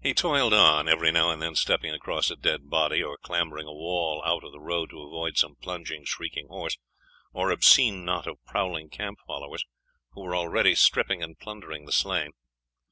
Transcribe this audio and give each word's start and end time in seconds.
He 0.00 0.14
toiled 0.14 0.54
on, 0.54 0.88
every 0.88 1.10
now 1.10 1.30
and 1.30 1.42
then 1.42 1.56
stepping 1.56 1.90
across 1.92 2.30
a 2.30 2.36
dead 2.36 2.70
body, 2.70 3.02
or 3.02 3.18
clambering 3.18 3.66
a 3.66 3.72
wall 3.72 4.22
out 4.24 4.44
of 4.44 4.52
the 4.52 4.60
road, 4.60 4.90
to 4.90 5.02
avoid 5.02 5.36
some 5.36 5.56
plunging, 5.56 6.04
shrieking 6.04 6.46
horse, 6.46 6.78
or 7.32 7.50
obscene 7.50 8.04
knot 8.04 8.28
of 8.28 8.38
prowling 8.46 8.90
camp 8.90 9.18
followers, 9.26 9.64
who 10.12 10.20
were 10.22 10.36
already 10.36 10.76
stripping 10.76 11.20
and 11.20 11.40
plundering 11.40 11.84
the 11.84 11.90
slain.... 11.90 12.30